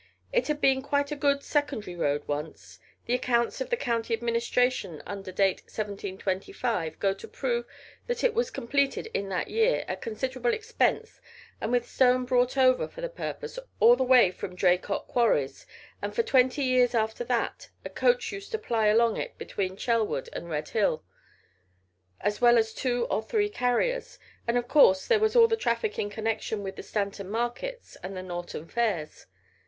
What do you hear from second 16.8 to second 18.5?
after that a coach used